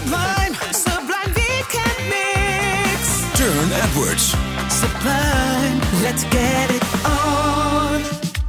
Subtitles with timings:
[0.00, 3.22] Sublime, sublime weekend mix.
[3.34, 4.34] Turne Edwards.
[4.70, 8.02] Sublime, let's get it on.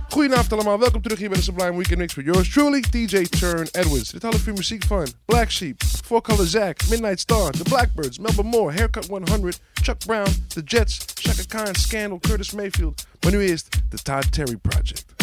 [0.09, 3.67] Goedenavond allemaal, welkom terug hier bij de Sublime Weekend Mix with yours truly, DJ Turne
[3.71, 4.09] Edwards.
[4.09, 8.43] Dit half uur muziek van Black Sheep, Four Color Zack, Midnight Star, The Blackbirds, Melba
[8.43, 13.05] Moore, Haircut 100, Chuck Brown, The Jets, Chaka Khan, Scandal, Curtis Mayfield.
[13.21, 15.20] Maar nu eerst de Todd Terry Project.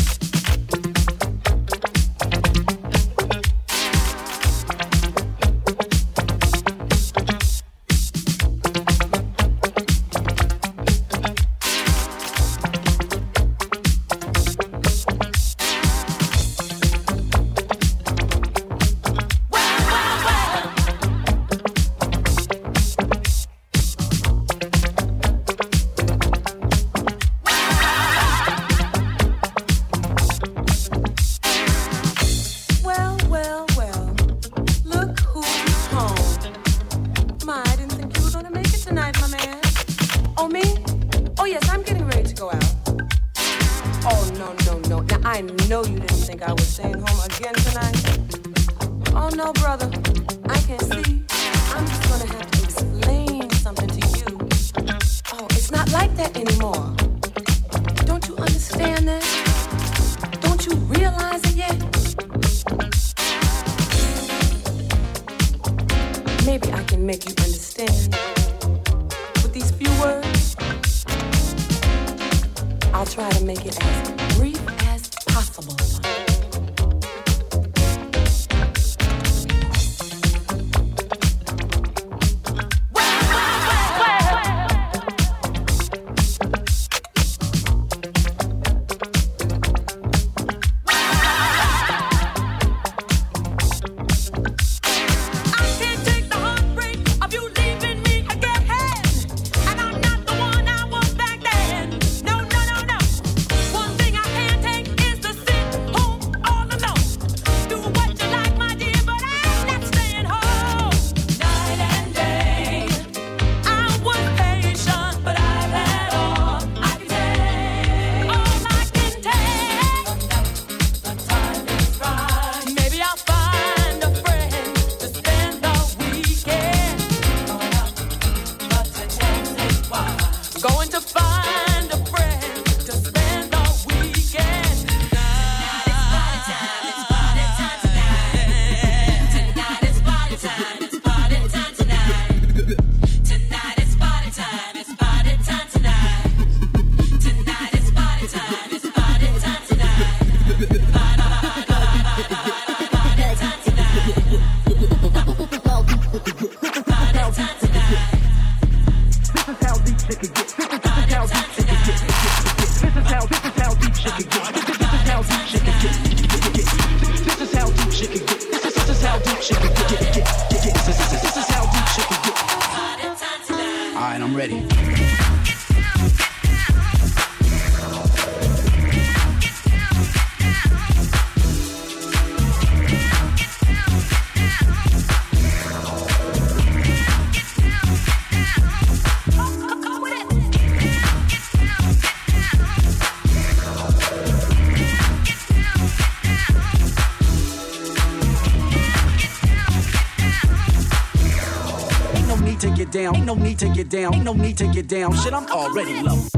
[203.88, 204.14] Down.
[204.14, 205.14] Ain't no need to get down.
[205.14, 206.37] Shit, I'm already low.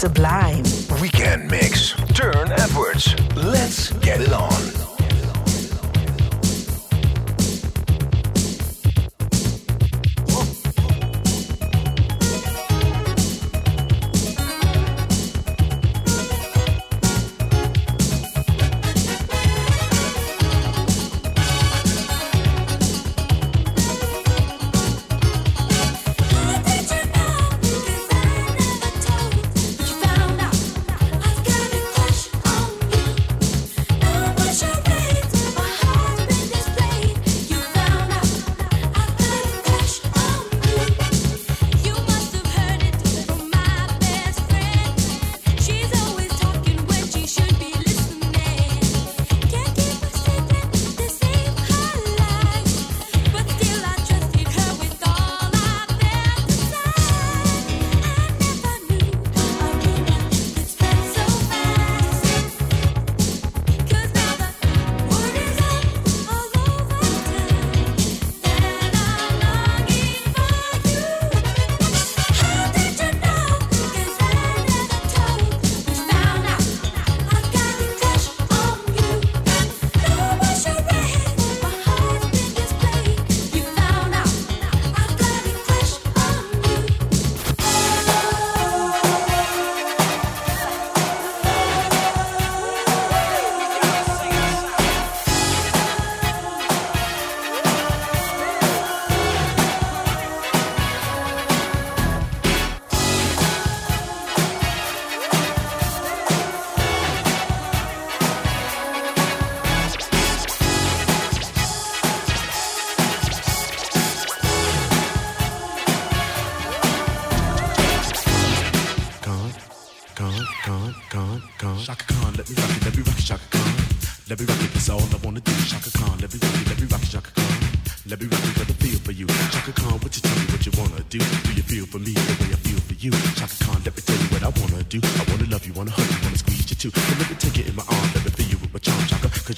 [0.00, 0.64] Sublime.
[1.02, 1.92] Weekend Mix.
[2.14, 3.14] Turne Edwards.
[3.36, 4.79] Let's get it on.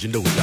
[0.03, 0.42] You know that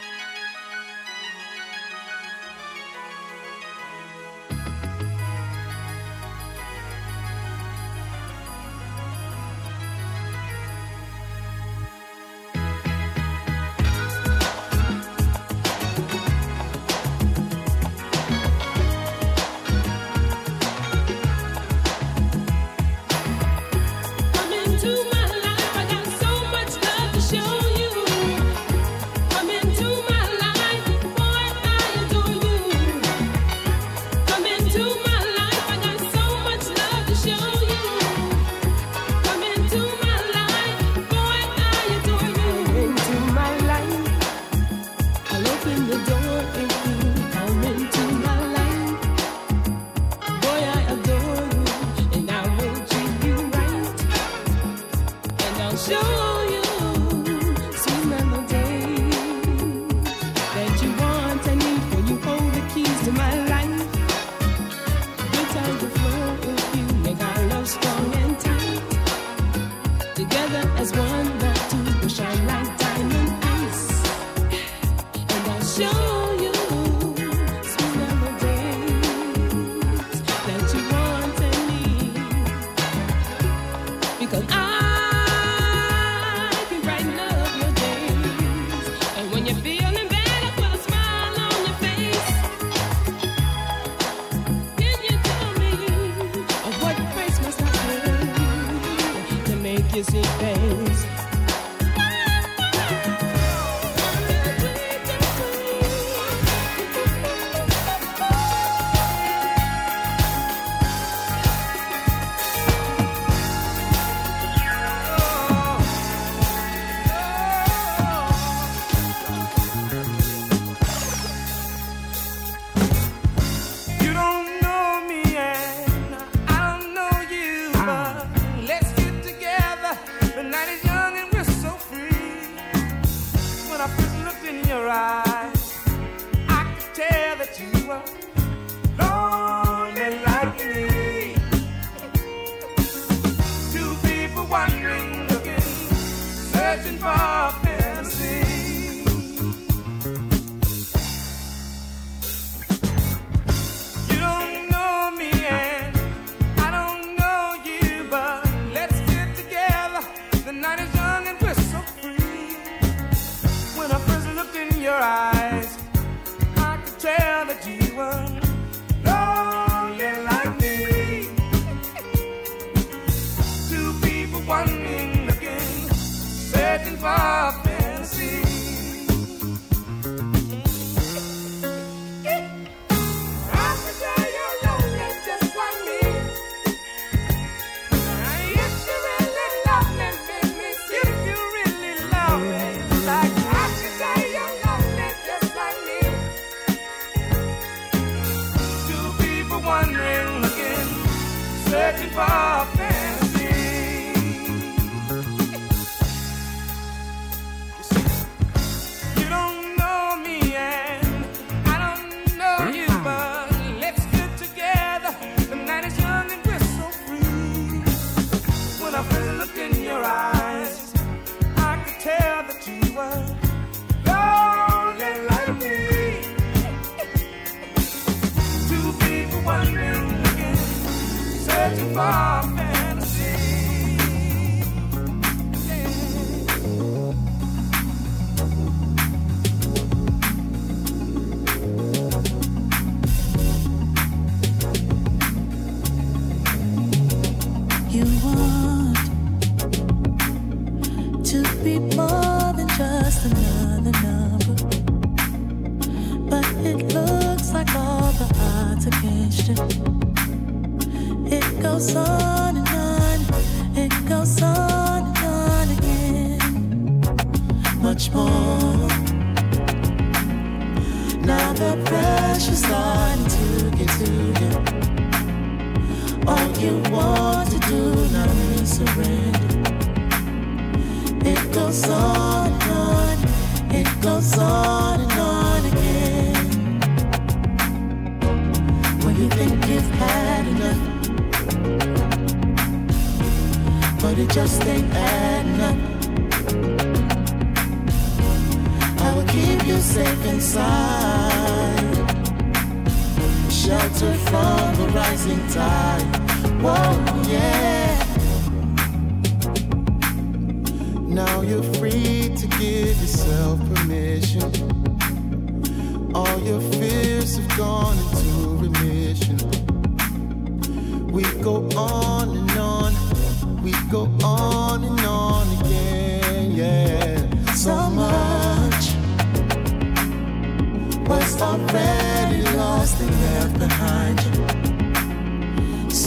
[135.01, 135.30] In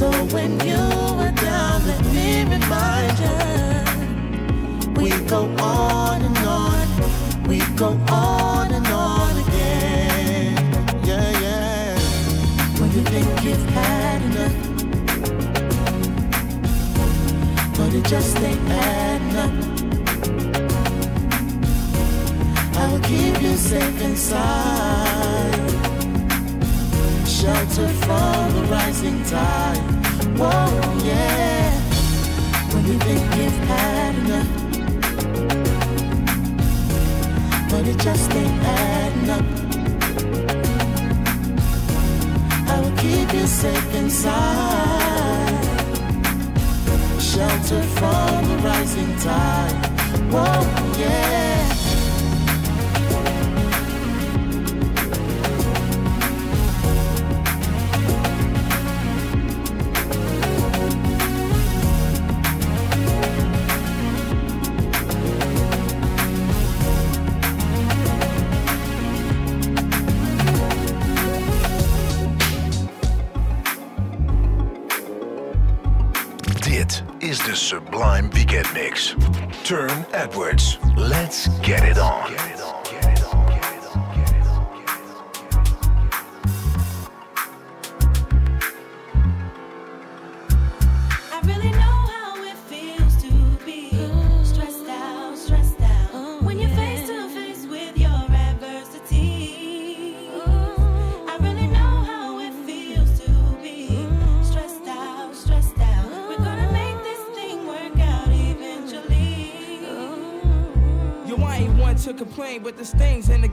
[0.05, 0.83] So when you
[1.19, 3.39] were down, let me remind you.
[5.01, 6.87] We go on and on,
[7.49, 10.57] we go on and on again.
[11.09, 11.99] Yeah, yeah.
[12.79, 14.57] When you think you've had enough,
[17.79, 19.53] but it just ain't adding up.
[22.77, 25.04] I will keep you safe inside,
[27.45, 29.77] shelter from the rising tide.
[30.39, 30.69] Whoa,
[31.05, 31.71] yeah.
[32.73, 34.51] When you think you've had enough,
[37.71, 39.47] but it just ain't adding up.
[42.73, 45.65] I will keep you safe inside.
[47.21, 49.77] Shelter from the rising tide.
[50.33, 50.63] Whoa,
[50.99, 51.64] yeah.
[79.65, 80.74] Turne Edwards.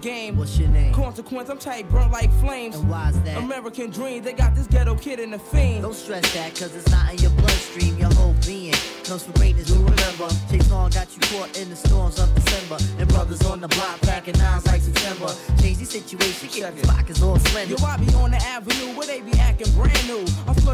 [0.01, 0.37] Game.
[0.37, 0.93] What's your name?
[0.93, 2.75] Consequence, I'm tight, burnt like flames.
[2.75, 3.37] And why's that?
[3.37, 5.83] American dream, they got this ghetto kid in the fiend.
[5.83, 7.97] Don't stress that, cause it's not in your bloodstream.
[7.97, 8.73] Your whole being
[9.03, 10.27] comes from greatness to remember.
[10.49, 12.77] Chase on got you caught in the storms of December.
[12.99, 15.33] And brothers on the block packing nines like September.
[15.61, 17.75] Change the situation, get the pockets all slender.
[17.75, 18.60] Yo, I be on the avenue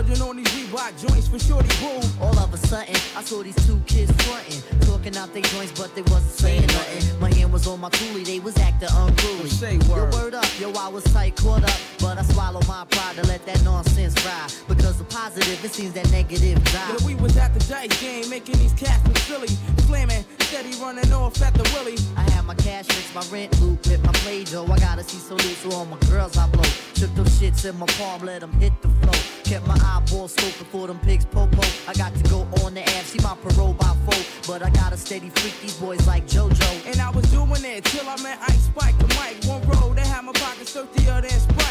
[0.10, 1.99] I'm on these Reebok joints for shorty boo.
[2.22, 5.93] All of a sudden, I saw these two kids frontin', talking out their joints, but
[5.95, 7.20] they wasn't saying nothing.
[7.20, 9.49] My hand was on my coolie, they was acting unruly.
[9.49, 10.14] Say Yo, word.
[10.14, 13.45] word up, yo, I was tight, caught up, but I swallowed my pride to let
[13.47, 14.49] that nonsense ride.
[14.70, 16.95] Because the positive, it seems that negative die.
[16.99, 19.49] Yo, we was at the dice game, making these cats look silly.
[19.88, 21.97] Flaming, steady running off at the willy.
[22.15, 24.65] I had my cash mix, my rent loop, with my play dough.
[24.71, 26.63] I gotta see so loose, so all my girls I blow.
[26.95, 29.19] Took those shits in my palm, let them hit the flow.
[29.43, 31.61] Kept my eyeballs scoping for them pigs popo.
[31.87, 34.21] I got to go on the app, see my parole by four.
[34.47, 36.91] But I got to steady freak these boys like JoJo.
[36.91, 39.43] And I was doing it till I met Ice Spike the mic.
[39.43, 41.66] One road, they had my pockets dirtier than Sprite.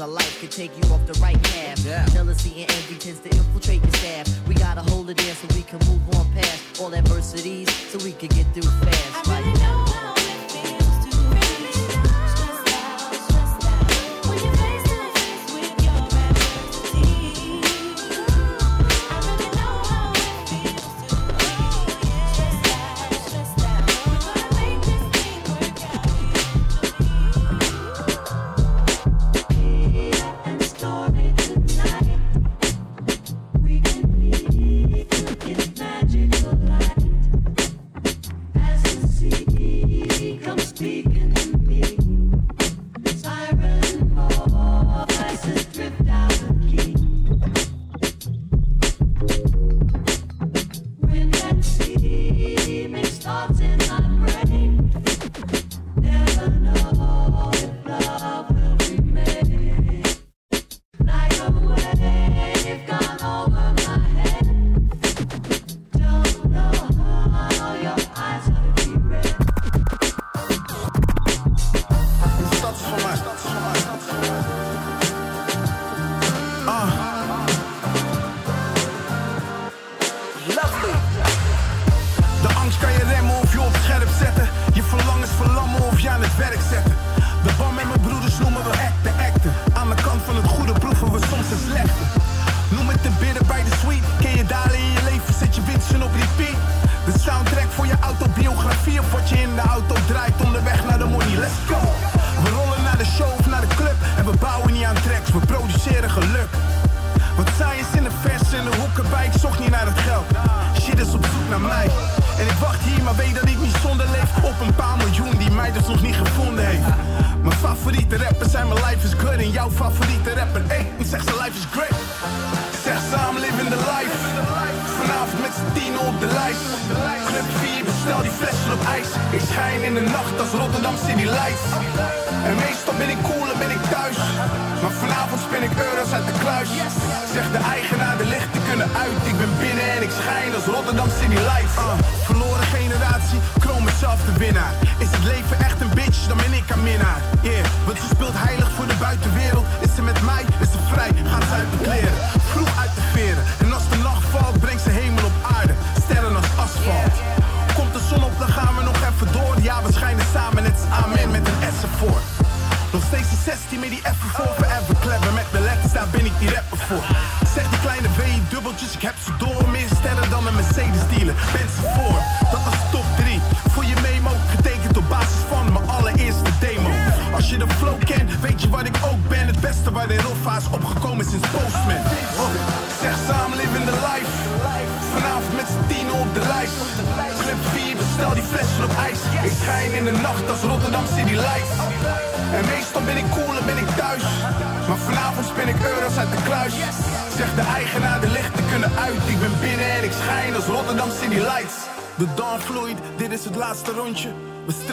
[0.00, 1.84] And of life can take you off the right path.
[1.84, 2.06] Yeah.
[2.06, 4.48] Jealousy and envy tends to infiltrate your staff.
[4.48, 8.12] We gotta hold it in so we can move on past all adversities so we
[8.12, 9.73] can get through fast.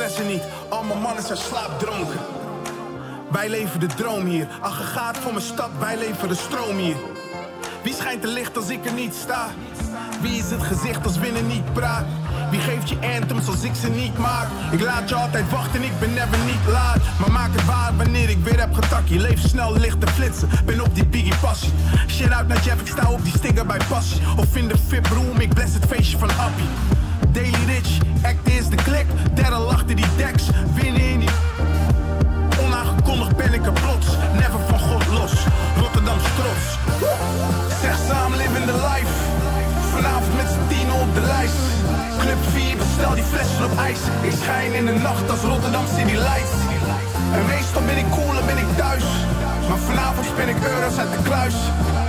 [0.02, 2.20] Stressen niet, al mijn mannen zijn slaapdronken.
[3.32, 4.48] Wij leven de droom hier.
[4.62, 6.96] Aggregaat voor mijn stad, wij leven de stroom hier.
[7.84, 9.48] Wie schijnt te licht als ik er niet sta?
[10.22, 12.06] Wie is het gezicht als winnen niet praat?
[12.50, 14.48] Wie geeft je anthems als ik ze niet maak?
[14.72, 17.00] Ik laat je altijd wachten, ik ben never niet laat.
[17.20, 19.20] Maar maak het waar wanneer ik weer heb getakkie.
[19.20, 21.74] Leef snel, licht te flitsen, ben op die biggie passie.
[22.08, 24.22] Shit uit naar Jeff, ik sta op die stinger bij passie.
[24.38, 26.70] Of in de VIP room, ik bless het feestje van Appie.
[27.32, 29.06] Daily Rich, act is de klik.
[29.34, 30.44] Derde lachte die decks,
[30.74, 31.30] winnen in die...
[32.66, 35.34] Onaangekondigd ben ik er plots, never van God los.
[35.78, 36.66] Rotterdam's trots.
[37.82, 39.14] Zeg samen living the life.
[39.94, 41.62] Vanavond met z'n tien op de lijst.
[42.20, 44.00] Club 4, bestel die flessen op ijs.
[44.22, 46.56] Ik schijn in de nacht als Rotterdam City Lights.
[47.38, 49.08] En meestal ben ik cool en ben ik thuis.
[49.70, 51.58] Maar vanavond spin ik euro's uit de kluis.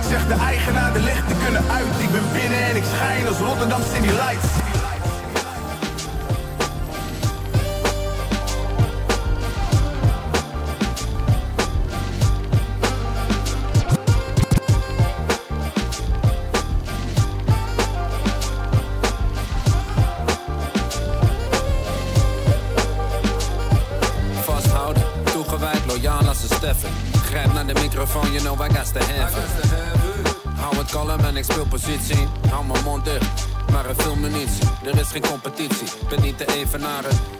[0.09, 1.93] Zeg de eigenaar, de lichten kunnen uit.
[2.05, 4.62] Ik ben binnen en ik schijn als Rotterdam City Lights.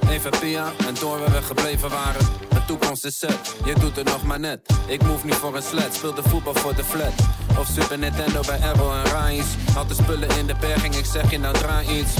[0.09, 2.25] Even Pia en door waar we gebleven waren.
[2.49, 4.59] De toekomst is set, je doet het nog maar net.
[4.87, 7.13] Ik move niet voor een sled, speel de voetbal voor de flat.
[7.57, 9.45] Of Super Nintendo bij Errol en Rais.
[9.73, 12.13] Had de spullen in de berging, ik zeg je nou draai iets.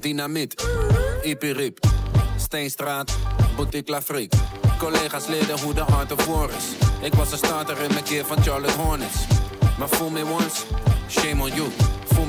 [0.00, 0.66] Dynamiet,
[1.22, 1.78] Ipirip,
[2.36, 3.16] Steenstraat,
[3.56, 4.38] Boutique Lafrique.
[4.78, 6.64] Collega's leerden hoe de art of war is.
[7.00, 9.16] Ik was een starter in mijn keer van Charlotte Hornets.
[9.78, 10.64] Maar fool me once,
[11.08, 11.68] shame on you.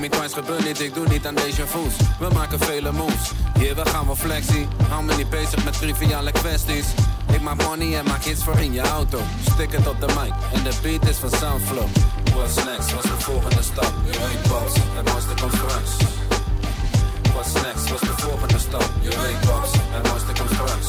[0.01, 1.93] Me twice gebeurt niet, ik doe niet aan deze voes.
[2.19, 4.67] We maken vele moves, hier we gaan we flexie.
[4.89, 6.85] Hou me niet bezig met triviale kwesties.
[7.33, 9.19] Ik maak money en maak hits voor in je auto.
[9.53, 11.87] Stik het op de mic en de beat is van Soundflow.
[12.33, 13.93] What's next, wat is de volgende stap?
[14.05, 15.91] Je weet Bobs, het mooiste komt straks.
[17.33, 18.89] What's next, wat is de volgende stap?
[19.01, 20.87] Je weet Bobs, het mooiste komt straks.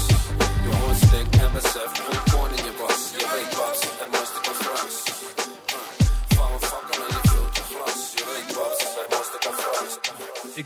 [0.65, 2.32] Je hoort stik en besef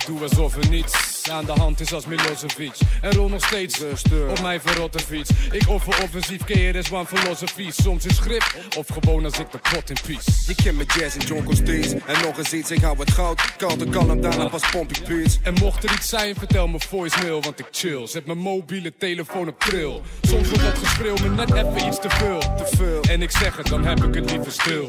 [0.06, 2.78] doe alsof er niets aan de hand is als Milosevic.
[3.00, 5.30] En rol nog steeds rustig op mijn verrotte fiets.
[5.50, 7.72] Ik offer offensief, KRS One filosofie.
[7.72, 10.30] Soms in schrift of gewoon als ik de plot in peace.
[10.46, 11.92] Je kent mijn jazz en jonko steeds.
[11.92, 13.56] En nog eens iets, ik hou het goud.
[13.56, 15.04] Koud en kalm, daarna pas pomp ik.
[15.42, 18.06] En mocht er iets zijn, vertel me voicemail, want ik chill.
[18.06, 20.00] Zet mijn mobiele telefoon op trill.
[20.22, 22.38] Soms wordt dat geschreeuw me net even iets te veel.
[22.38, 23.00] Te veel.
[23.02, 24.88] En ik zeg het, dan heb ik het liever stil.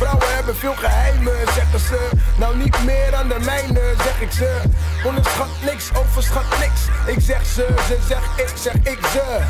[0.00, 2.08] Vrouwen hebben veel geheimen, zeggen ze.
[2.38, 4.60] Nou niet meer dan de mijne, zeg ik ze.
[5.04, 6.80] Onderschat niks, overschat niks.
[7.06, 9.40] Ik zeg ze, ze zeg ik, zeg ik ze.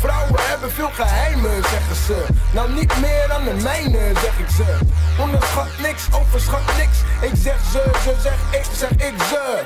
[0.00, 2.24] Vrouwen hebben veel geheimen, zeggen ze.
[2.52, 4.78] Nou niet meer dan de mijne, zeg ik ze.
[5.20, 6.98] Onderschat niks, overschat niks.
[7.20, 9.62] Ik zeg ze, ze zeg ik, zeg ik ze.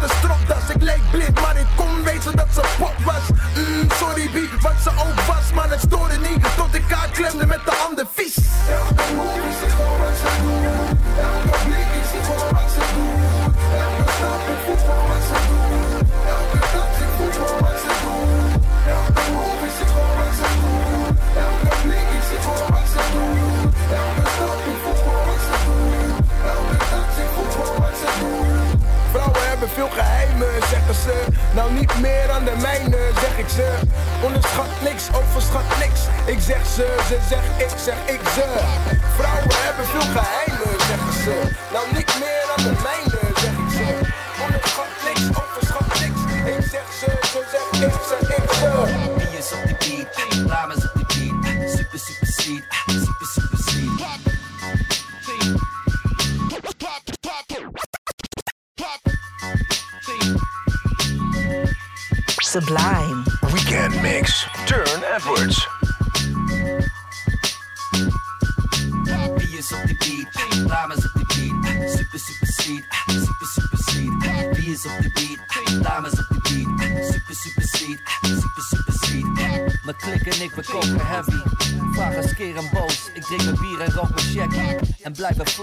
[0.00, 1.56] met stropdas, ik leek blind, maar
[36.80, 38.99] ze, ze zegt ik, zeg ik ze.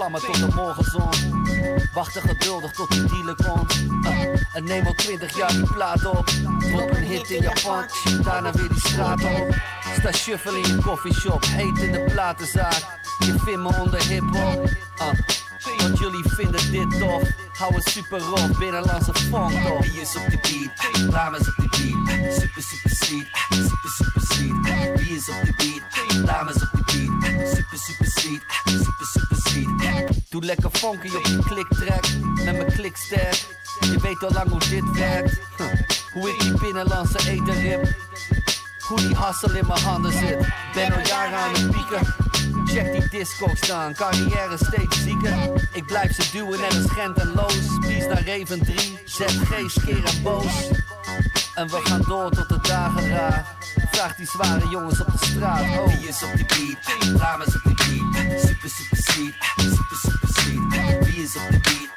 [0.08, 1.10] vlammen tot de morgenzon.
[1.93, 3.86] Wachten geduldig tot de dealer komt.
[4.01, 6.26] Uh, en neem al twintig jaar die plaat op.
[6.60, 7.84] Drop een hit in Japan,
[8.24, 9.55] daarna weer die straat op.
[9.99, 12.99] Sta shuffle in je coffeeshop, heet in de platenzaak.
[13.20, 14.70] Je vindt me onder hiphop.
[14.97, 17.22] Eh, want jullie vinden dit tof
[17.58, 21.12] Hou het super rond, binnenlandse funk toch Wie is op de beat?
[21.12, 26.26] Dames op de beat Super super sweet, super super sweet Wie is op de beat?
[26.26, 27.37] Dames op de beat
[30.48, 32.06] lekker funky op die kliktrack
[32.43, 33.34] met mijn klikstack
[33.80, 35.39] Je weet al lang hoe dit werkt.
[36.14, 37.95] Hoe ik die binnenlandse eten rip.
[38.80, 40.48] Hoe die hassel in mijn handen zit.
[40.74, 42.16] Ben al jaren aan het pieken.
[42.66, 45.68] Check die disco staan, carrière steeds zieker.
[45.74, 47.78] Ik blijf ze duwen net als en Loos.
[47.80, 50.70] Pies naar Raven 3, ZG, skeer en boos.
[51.56, 53.56] En we gaan door tot de dagen raar.
[53.91, 55.62] Vraag die zware jongens op de straat.
[55.62, 55.86] Oh.
[55.86, 57.20] Wie is op de beat?
[57.20, 58.41] Dames op de beat.
[58.41, 59.34] Super, super sweet.
[59.56, 60.07] Super, super
[61.28, 61.97] is of the beat.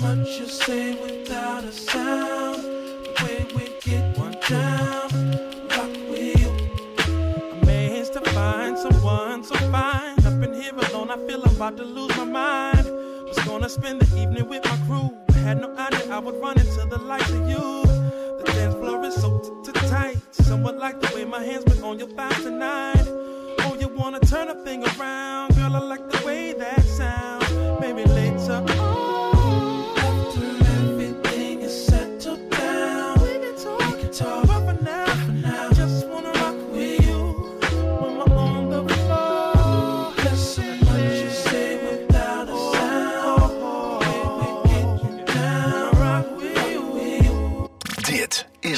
[0.00, 2.62] much you say without a sound.
[2.62, 5.08] The way we get one down,
[5.70, 6.50] rock with you.
[7.62, 10.18] Amazed to find someone so fine.
[10.26, 12.86] Up in here alone, I feel I'm about to lose my mind.
[13.26, 15.10] Was gonna spend the evening with my crew.
[15.30, 17.82] I had no idea I would run into the likes of you.
[18.38, 20.16] The dance floor is so t- t- tight.
[20.32, 23.06] Somewhat like the way my hands been on your thighs tonight.
[23.60, 25.53] Oh, you wanna turn a thing around?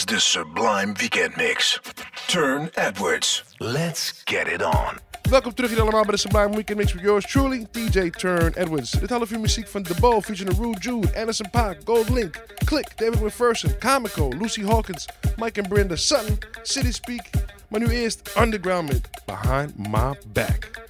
[0.06, 1.80] the Sublime Weekend Mix.
[2.28, 3.42] Turne Edwards.
[3.58, 4.98] Let's get it on.
[5.30, 8.90] Welkom terug hier allemaal bij de Sublime Weekend Mix with yours truly, DJ Turne Edwards.
[8.90, 12.96] Dit half uur muziek van The Bow featuring Rude Jude, Anderson .Paak, Gold Link, Click,
[12.96, 17.30] David McPherson, Comico, Lucy Hawkins, Mike and Brenda Sutton, City Speak.
[17.68, 20.85] Maar nu eerst Underground met Behind My Back.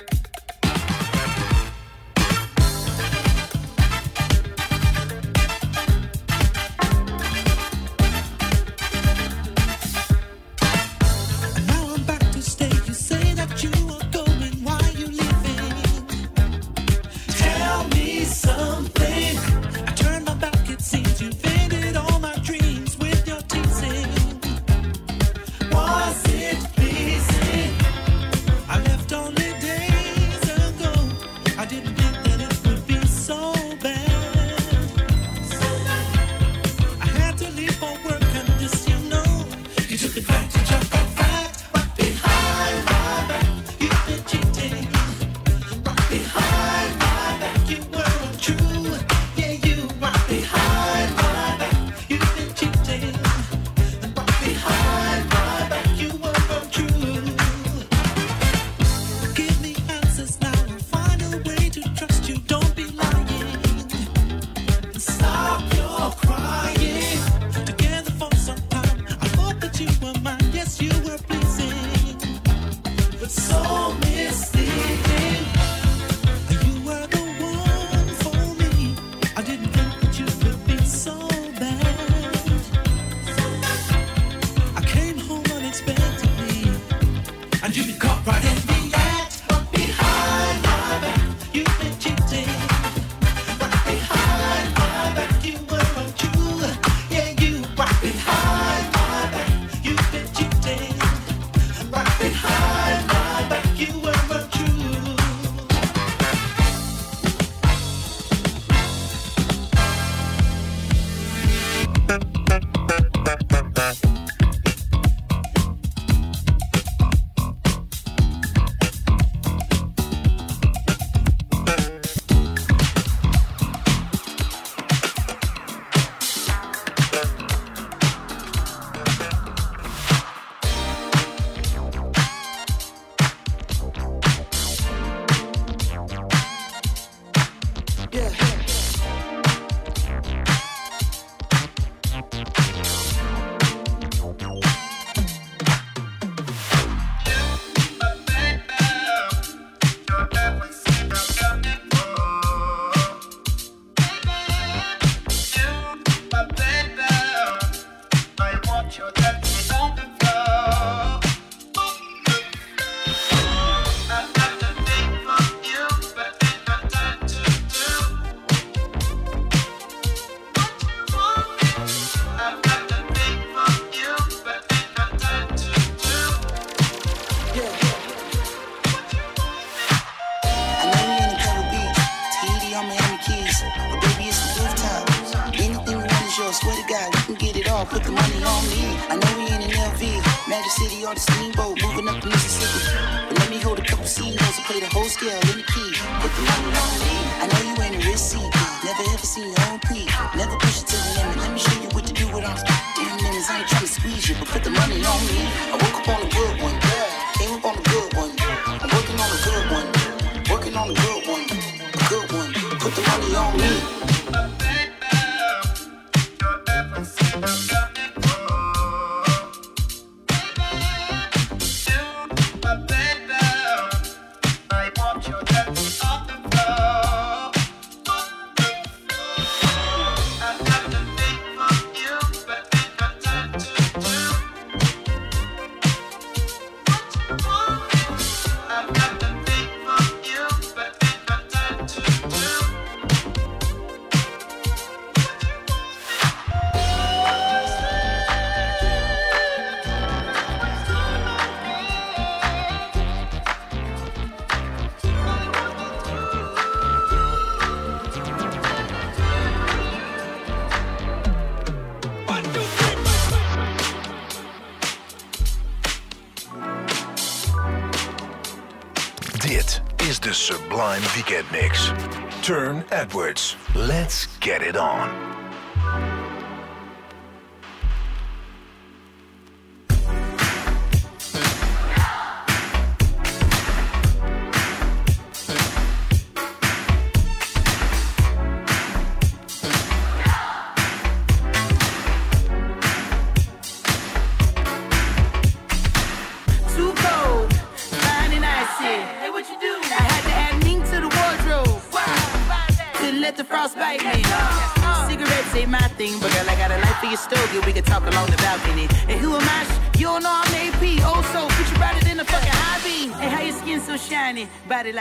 [272.90, 273.56] Edwards.
[273.74, 275.25] Let's get it on.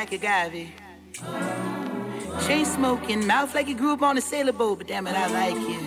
[0.06, 0.72] Like a agave.
[2.46, 5.28] Chain smoking, mouth like you grew up on a sailor boat, but damn it, I
[5.28, 5.80] like you.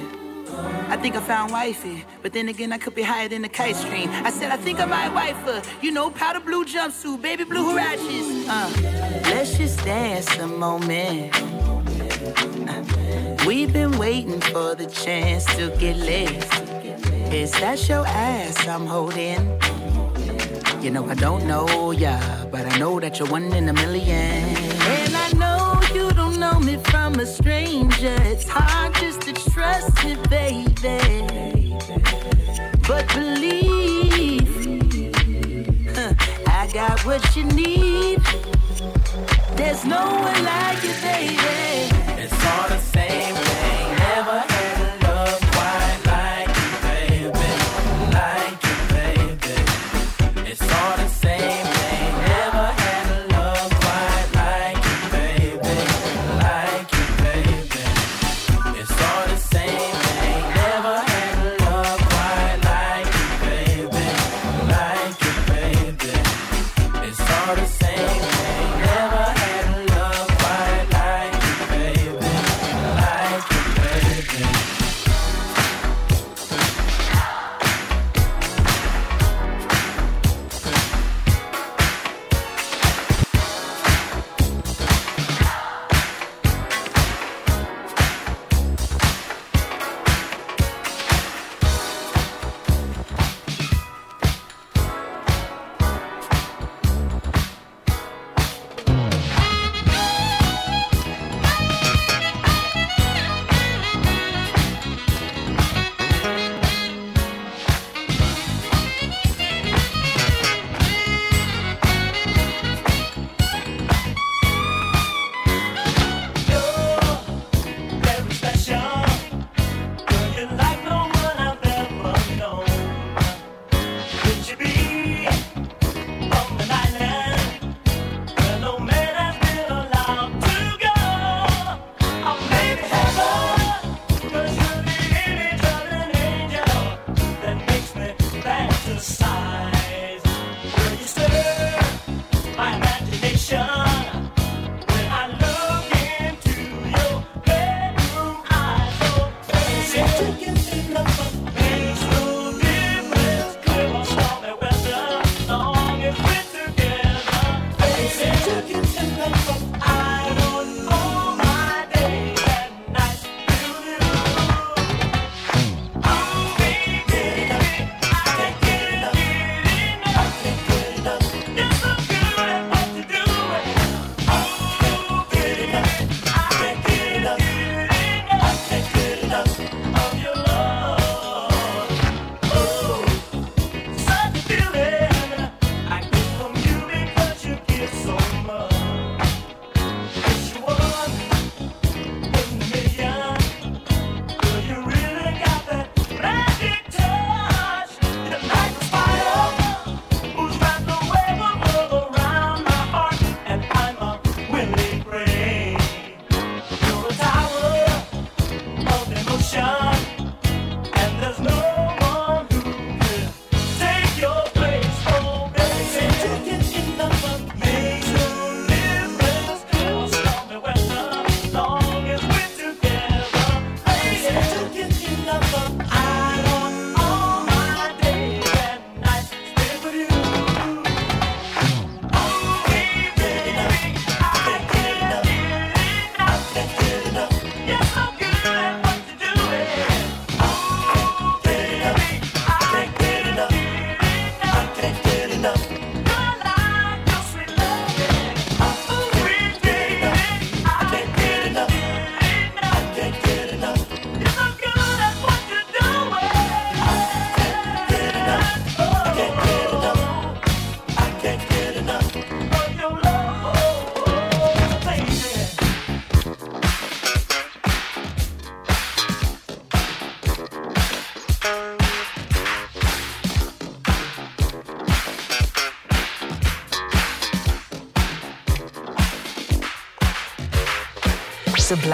[0.89, 3.77] I think I found wifey, but then again, I could be higher than the kite
[3.77, 4.09] stream.
[4.11, 5.63] I said, I think I might wife her.
[5.83, 8.47] You know, powder blue jumpsuit, baby blue huaraches.
[8.49, 11.33] Uh, let's just dance a moment.
[12.69, 16.31] Uh, we've been waiting for the chance to get lit.
[17.33, 19.78] Is that your ass I'm holding?
[20.81, 22.19] You know, I don't know ya,
[22.53, 24.45] but I know that you're one in a million.
[24.95, 28.17] And I know you don't know me from a stranger.
[28.23, 31.77] It's hard just to trust me, baby.
[32.87, 34.49] But believe,
[35.97, 36.15] huh,
[36.47, 38.21] I got what you need.
[39.57, 41.91] There's no one like you, baby.
[42.23, 43.48] It's all the same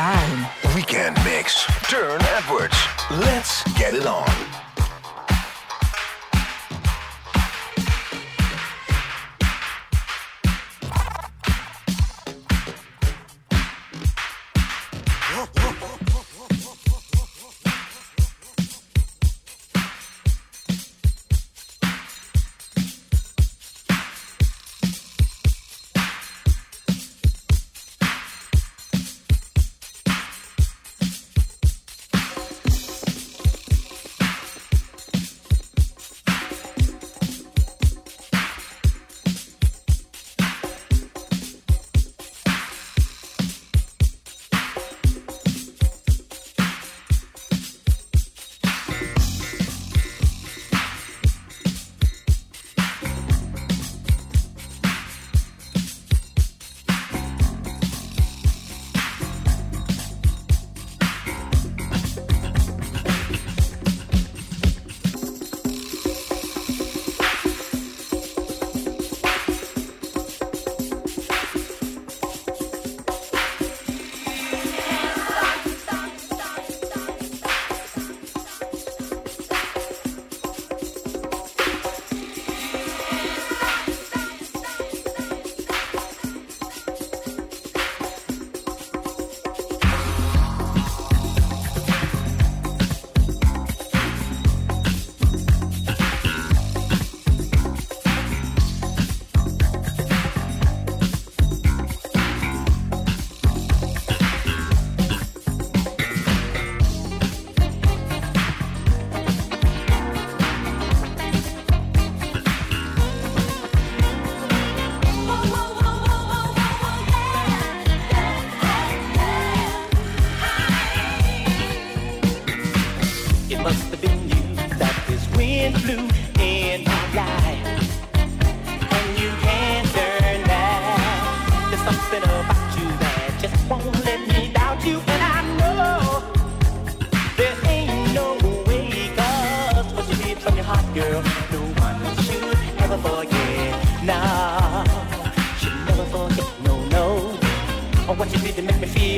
[0.01, 0.34] ล้าน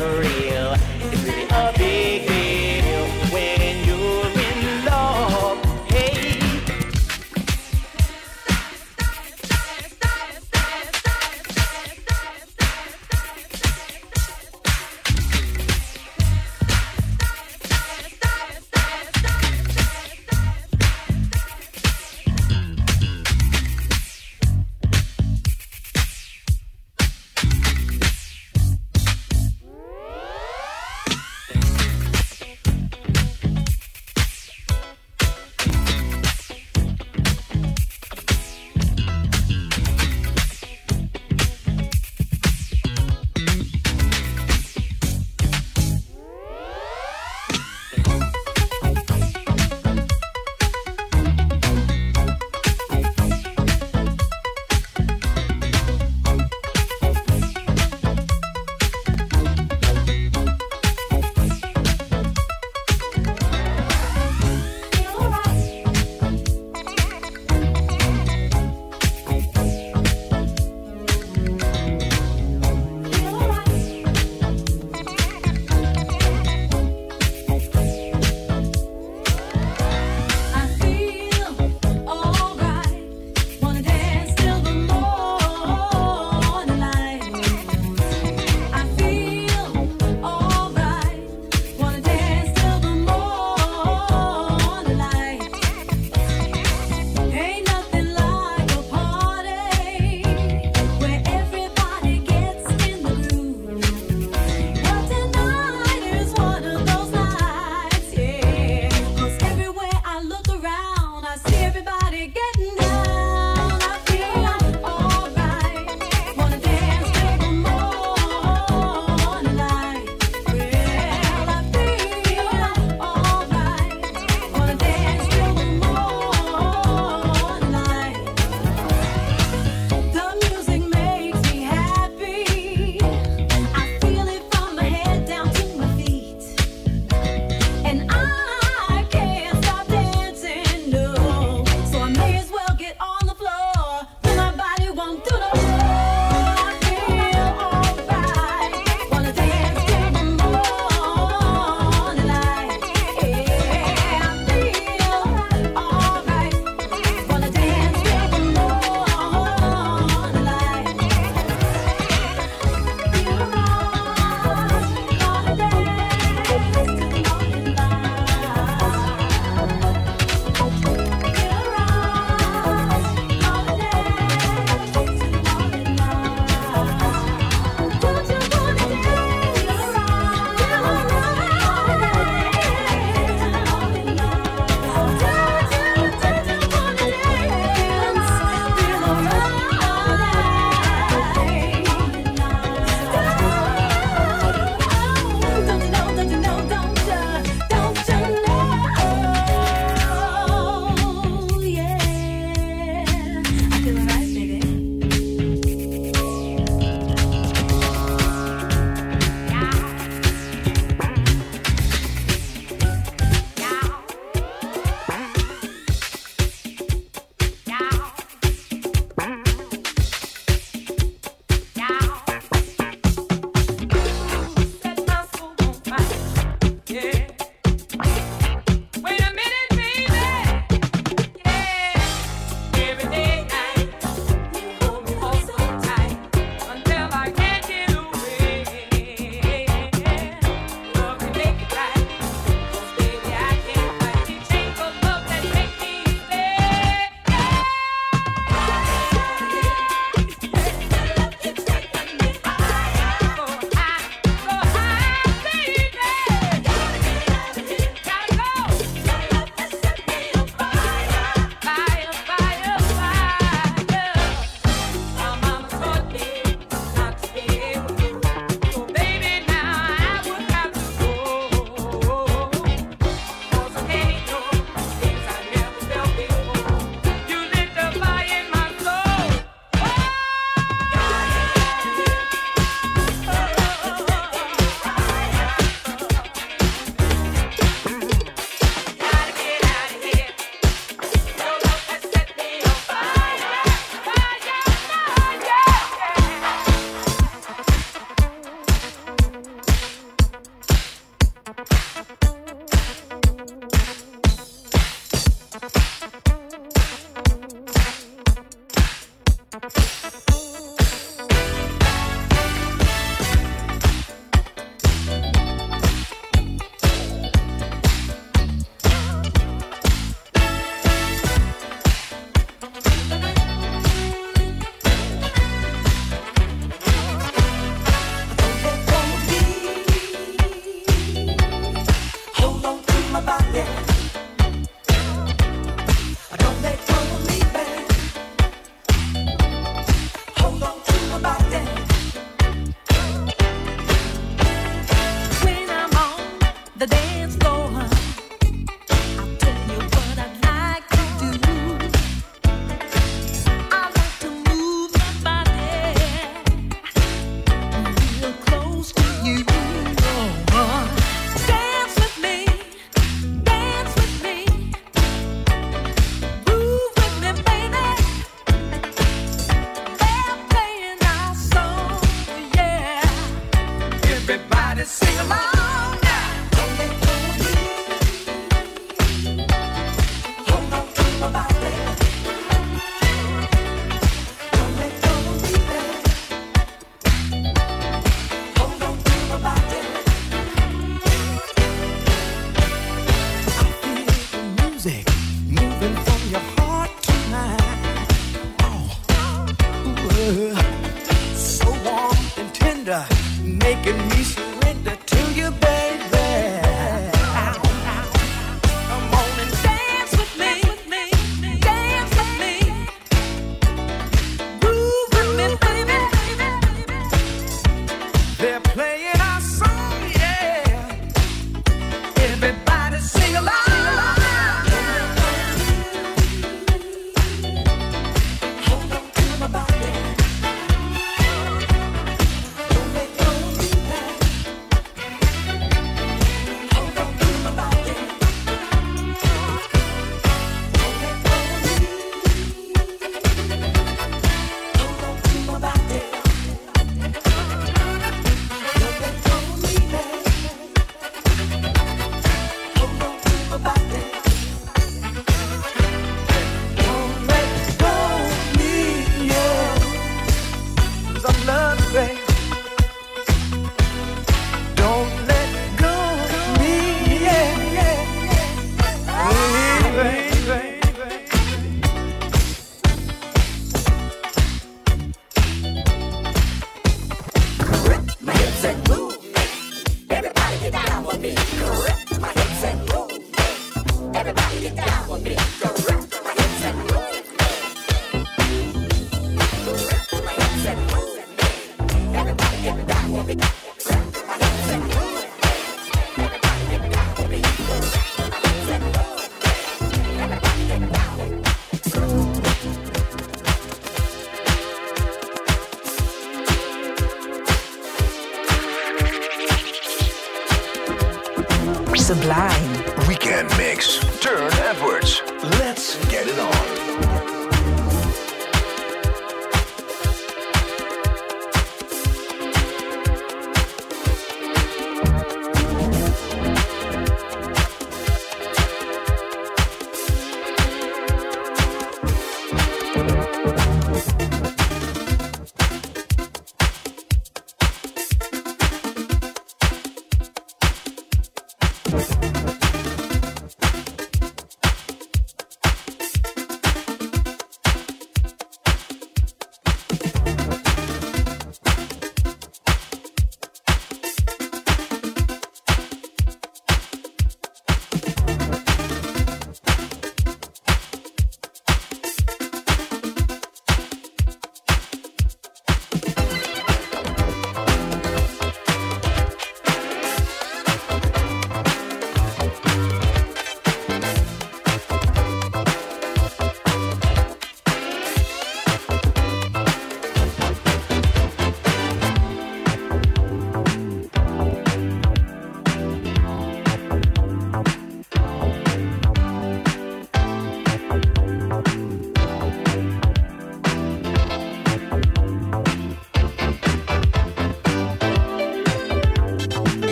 [0.00, 0.29] make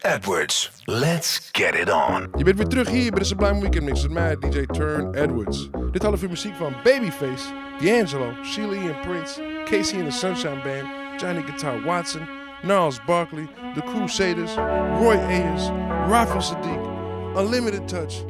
[0.00, 0.70] Edwards.
[0.84, 2.28] Let's get it on.
[2.36, 5.70] Je bent weer terug hier bij de Sublime Weekend Mix met mij, DJ Turne Edwards.
[5.90, 7.44] Dit half uur muziek van Babyface,
[7.80, 12.28] D'Angelo, Sheila and Prince, KC and the Sunshine Band, Johnny Guitar Watson,
[12.62, 14.54] Gnarls Barkley, The Crusaders,
[14.98, 15.68] Roy Ayers,
[16.08, 16.88] Rafa Saadiq,
[17.36, 18.24] Unlimited Touch.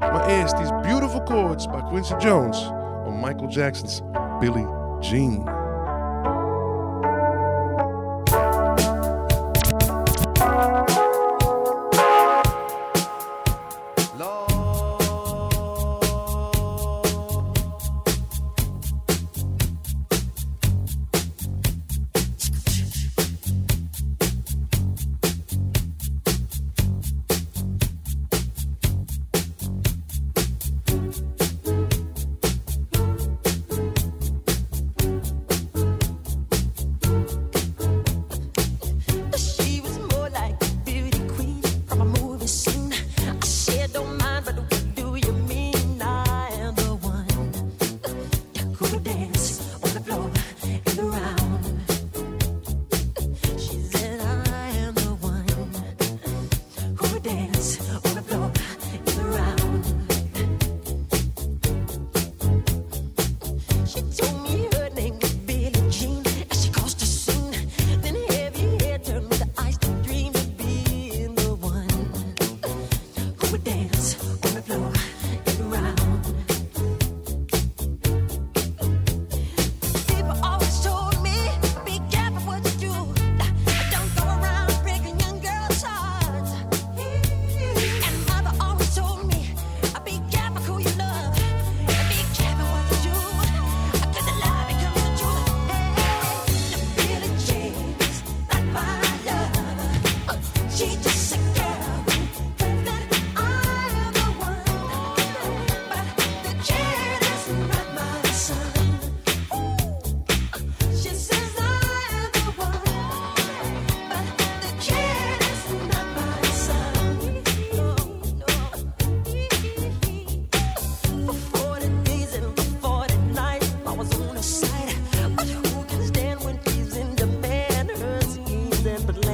[0.00, 2.56] my ass, these beautiful chords by Quincy Jones
[3.06, 4.02] on Michael Jackson's
[4.40, 4.66] Billie
[5.00, 5.55] Jean.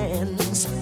[0.08, 0.81] hands.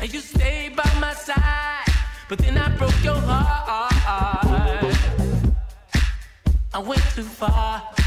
[0.00, 1.84] and you stayed by my side.
[2.28, 3.92] But then I broke your heart.
[6.72, 7.99] I went too far.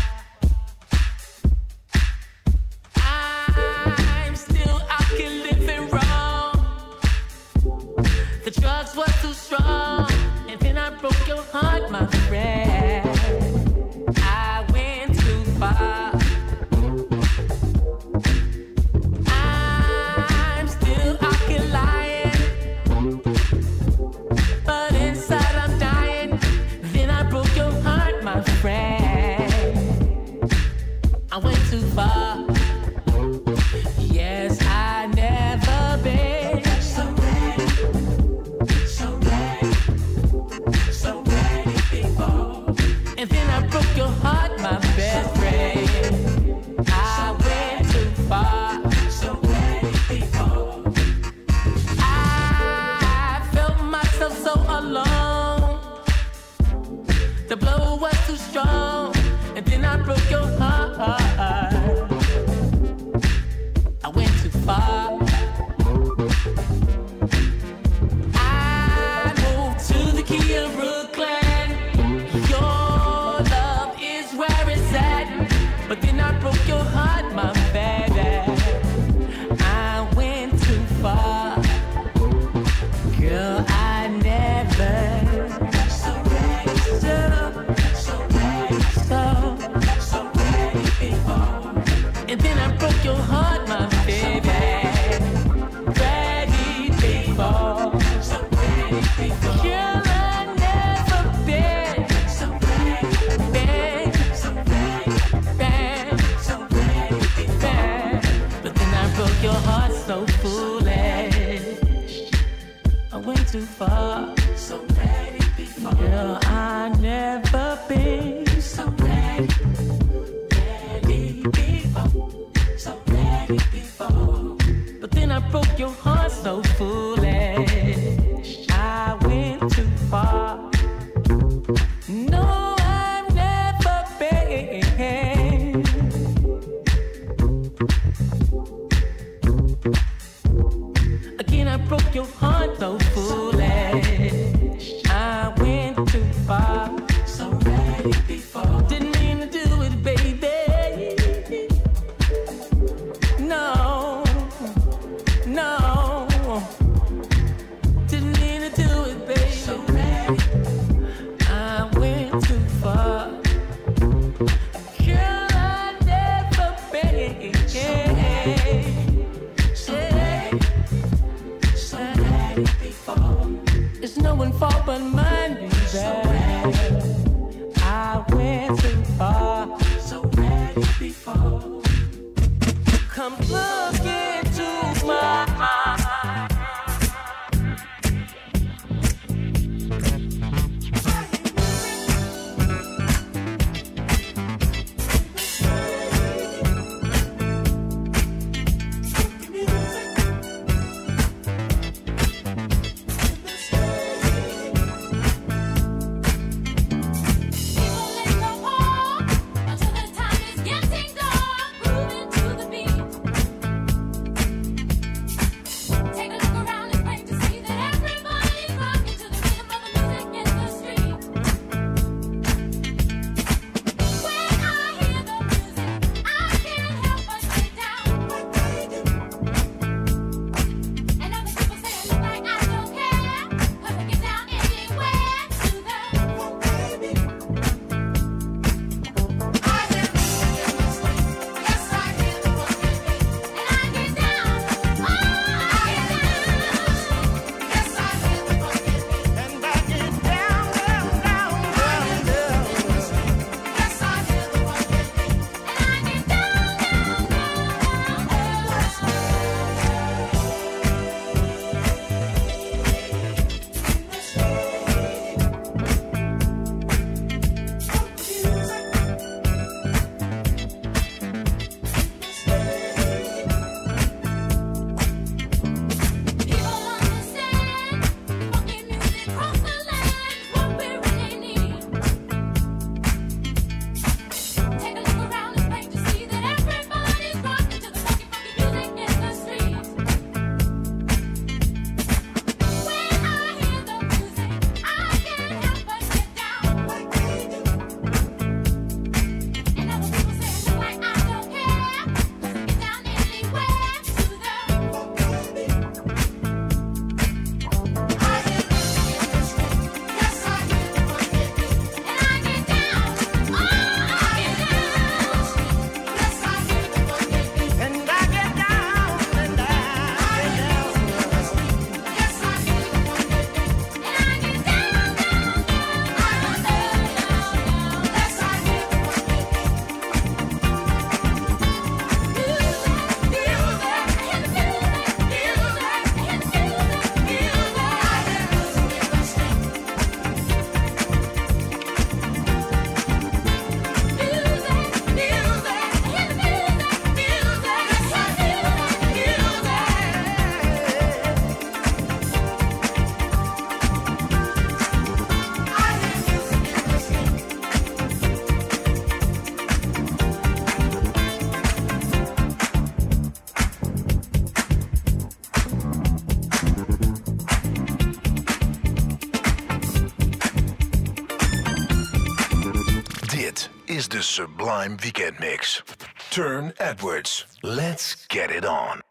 [374.84, 375.82] Sublime Weekend Mix.
[376.30, 377.46] Turne Edwards.
[377.64, 379.03] Let's get it on.